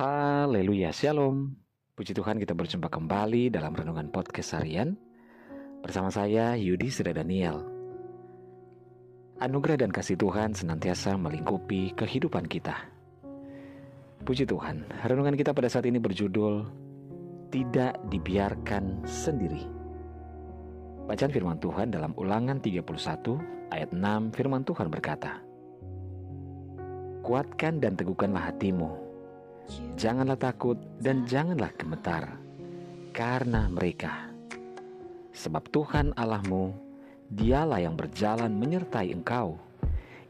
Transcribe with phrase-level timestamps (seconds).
[0.00, 1.60] Haleluya, Shalom.
[1.92, 4.96] Puji Tuhan kita berjumpa kembali dalam Renungan Podcast Harian.
[5.84, 7.60] Bersama saya Yudi Sida Daniel.
[9.44, 12.80] Anugerah dan kasih Tuhan senantiasa melingkupi kehidupan kita.
[14.24, 16.64] Puji Tuhan, renungan kita pada saat ini berjudul
[17.52, 19.68] Tidak dibiarkan sendiri.
[21.12, 22.88] Bacaan firman Tuhan dalam ulangan 31
[23.68, 25.44] ayat 6 firman Tuhan berkata
[27.20, 29.09] Kuatkan dan teguhkanlah hatimu
[30.00, 32.40] Janganlah takut dan janganlah gemetar
[33.12, 34.30] karena mereka.
[35.30, 36.74] Sebab Tuhan Allahmu,
[37.30, 39.60] dialah yang berjalan menyertai engkau.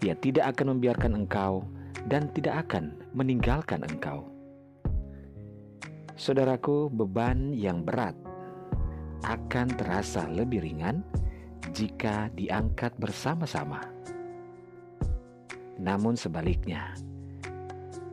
[0.00, 1.64] Ia tidak akan membiarkan engkau
[2.08, 4.28] dan tidak akan meninggalkan engkau.
[6.20, 8.12] Saudaraku, beban yang berat
[9.24, 11.00] akan terasa lebih ringan
[11.72, 13.80] jika diangkat bersama-sama.
[15.80, 16.92] Namun sebaliknya,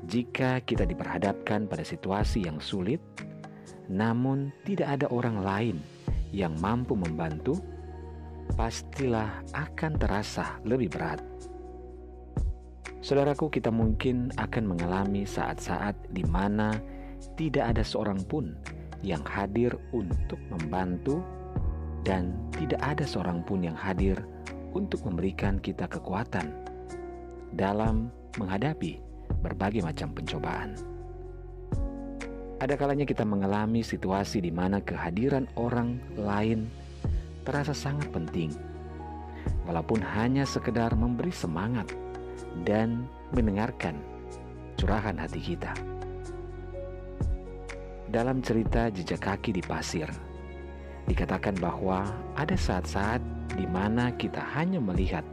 [0.05, 3.01] jika kita diperhadapkan pada situasi yang sulit,
[3.89, 5.77] namun tidak ada orang lain
[6.29, 7.57] yang mampu membantu,
[8.53, 11.19] pastilah akan terasa lebih berat.
[13.01, 16.75] Saudaraku, kita mungkin akan mengalami saat-saat di mana
[17.39, 18.53] tidak ada seorang pun
[19.01, 21.23] yang hadir untuk membantu,
[22.03, 24.19] dan tidak ada seorang pun yang hadir
[24.75, 26.51] untuk memberikan kita kekuatan
[27.55, 29.06] dalam menghadapi
[29.47, 30.75] berbagai macam pencobaan.
[32.59, 36.67] Ada kalanya kita mengalami situasi di mana kehadiran orang lain
[37.47, 38.51] terasa sangat penting,
[39.63, 41.87] walaupun hanya sekedar memberi semangat
[42.67, 43.95] dan mendengarkan
[44.75, 45.71] curahan hati kita.
[48.11, 50.09] Dalam cerita jejak kaki di pasir,
[51.05, 53.21] dikatakan bahwa ada saat-saat
[53.53, 55.23] di mana kita hanya melihat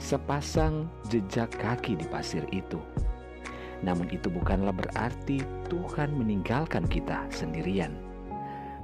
[0.00, 2.80] sepasang jejak kaki di pasir itu
[3.82, 7.90] namun itu bukanlah berarti Tuhan meninggalkan kita sendirian,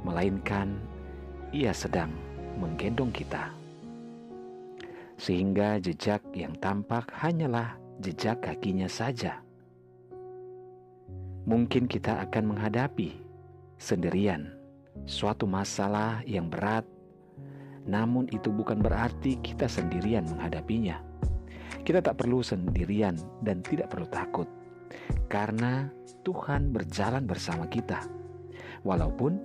[0.02, 0.74] melainkan
[1.54, 2.10] Ia sedang
[2.58, 3.54] menggendong kita.
[5.16, 9.40] Sehingga jejak yang tampak hanyalah jejak kakinya saja.
[11.48, 13.16] Mungkin kita akan menghadapi
[13.80, 14.52] sendirian
[15.08, 16.84] suatu masalah yang berat,
[17.88, 21.00] namun itu bukan berarti kita sendirian menghadapinya.
[21.86, 24.44] Kita tak perlu sendirian dan tidak perlu takut
[25.28, 25.88] karena
[26.24, 28.04] Tuhan berjalan bersama kita.
[28.84, 29.40] Walaupun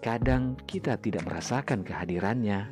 [0.00, 2.68] kadang kita tidak merasakan kehadirannya,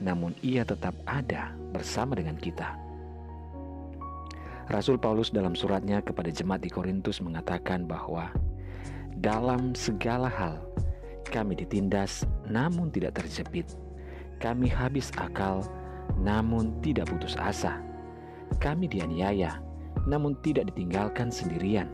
[0.00, 2.74] namun Ia tetap ada bersama dengan kita.
[4.70, 8.30] Rasul Paulus dalam suratnya kepada jemaat di Korintus mengatakan bahwa
[9.18, 10.62] dalam segala hal
[11.26, 13.66] kami ditindas namun tidak terjepit.
[14.38, 15.66] Kami habis akal
[16.18, 17.82] namun tidak putus asa.
[18.62, 19.58] Kami dianiaya
[20.08, 21.88] namun tidak ditinggalkan sendirian.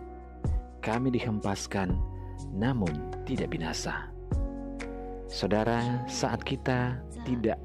[0.83, 1.94] Kami dihempaskan,
[2.55, 2.93] namun
[3.27, 4.06] tidak binasa.
[5.27, 6.94] Saudara, saat kita
[7.27, 7.59] tidak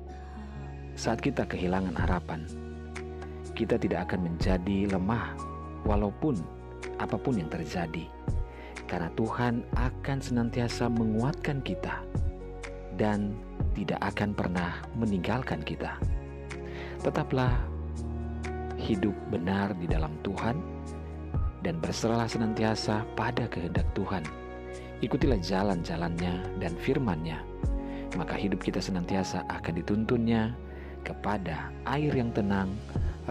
[0.98, 2.46] saat kita kehilangan harapan,
[3.54, 5.38] kita tidak akan menjadi lemah
[5.86, 6.38] walaupun
[6.98, 8.10] apa pun yang terjadi.
[8.90, 12.04] Karena Tuhan akan senantiasa menguatkan kita
[13.00, 13.38] dan
[13.72, 15.96] tidak akan pernah meninggalkan kita.
[17.00, 17.71] Tetaplah
[18.82, 20.58] hidup benar di dalam Tuhan,
[21.62, 24.26] dan berserahlah senantiasa pada kehendak Tuhan.
[25.06, 27.42] Ikutilah jalan-jalannya dan firman-Nya,
[28.18, 30.58] maka hidup kita senantiasa akan dituntunnya
[31.06, 32.70] kepada air yang tenang,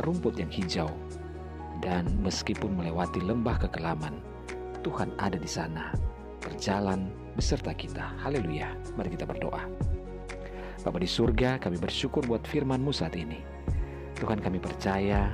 [0.02, 0.90] rumput yang hijau,
[1.82, 4.18] dan meskipun melewati lembah kekelaman,
[4.82, 5.94] Tuhan ada di sana,
[6.42, 8.14] berjalan beserta kita.
[8.22, 9.66] Haleluya, mari kita berdoa.
[10.80, 13.59] Bapa di surga, kami bersyukur buat firman-Mu saat ini.
[14.20, 15.32] Tuhan kami percaya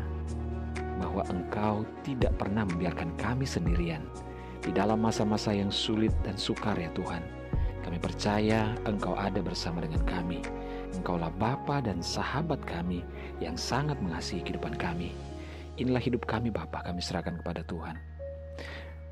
[1.03, 4.01] bahwa Engkau tidak pernah membiarkan kami sendirian
[4.63, 7.21] di dalam masa-masa yang sulit dan sukar ya Tuhan.
[7.83, 10.43] Kami percaya Engkau ada bersama dengan kami.
[10.95, 13.03] Engkaulah Bapa dan sahabat kami
[13.43, 15.13] yang sangat mengasihi kehidupan kami.
[15.77, 17.99] Inilah hidup kami Bapa, kami serahkan kepada Tuhan.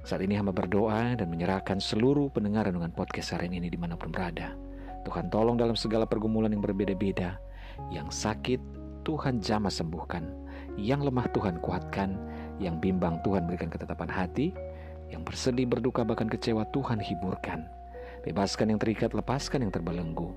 [0.05, 4.11] Saat ini hamba berdoa dan menyerahkan seluruh pendengar dengan podcast hari ini di mana pun
[4.13, 4.57] berada.
[5.05, 7.37] Tuhan tolong dalam segala pergumulan yang berbeda-beda,
[7.93, 10.25] yang sakit, Tuhan jamah sembuhkan,
[10.81, 12.17] yang lemah Tuhan kuatkan,
[12.59, 14.51] yang bimbang Tuhan berikan ketetapan hati,
[15.13, 17.69] yang bersedih berduka bahkan kecewa Tuhan hiburkan.
[18.25, 20.33] Bebaskan yang terikat, lepaskan yang terbelenggu.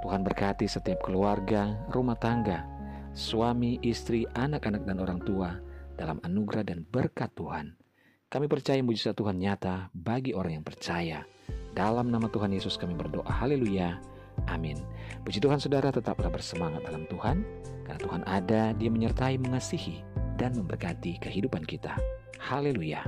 [0.00, 2.64] Tuhan berkati setiap keluarga, rumah tangga,
[3.12, 5.58] suami, istri, anak-anak dan orang tua
[5.98, 7.76] dalam anugerah dan berkat Tuhan.
[8.28, 11.24] Kami percaya mujizat Tuhan nyata bagi orang yang percaya.
[11.72, 13.28] Dalam nama Tuhan Yesus kami berdoa.
[13.28, 14.17] Haleluya.
[14.46, 14.78] Amin.
[15.26, 17.42] Puji Tuhan saudara tetaplah bersemangat dalam Tuhan.
[17.82, 20.04] Karena Tuhan ada, dia menyertai, mengasihi,
[20.38, 21.96] dan memberkati kehidupan kita.
[22.38, 23.02] Haleluya.